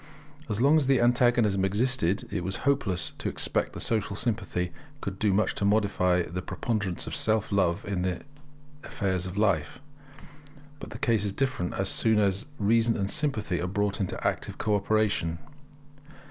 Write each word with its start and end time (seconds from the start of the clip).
As 0.49 0.59
long 0.59 0.77
as 0.77 0.87
the 0.87 0.99
antagonism 0.99 1.63
existed, 1.63 2.27
it 2.31 2.43
was 2.43 2.55
hopeless 2.65 3.11
to 3.19 3.29
expect 3.29 3.73
that 3.73 3.81
Social 3.81 4.15
Sympathy 4.15 4.71
could 4.99 5.19
do 5.19 5.31
much 5.31 5.53
to 5.53 5.63
modify 5.63 6.23
the 6.23 6.41
preponderance 6.41 7.05
of 7.05 7.15
self 7.15 7.51
love 7.51 7.85
in 7.85 8.01
the 8.01 8.21
affairs 8.83 9.27
of 9.27 9.37
life. 9.37 9.77
But 10.79 10.89
the 10.89 10.97
case 10.97 11.23
is 11.23 11.33
different 11.33 11.75
as 11.75 11.87
soon 11.87 12.17
as 12.17 12.47
reason 12.57 12.97
and 12.97 13.11
sympathy 13.11 13.61
are 13.61 13.67
brought 13.67 13.99
into 13.99 14.19
active 14.27 14.57
co 14.57 14.73
operation. 14.75 15.37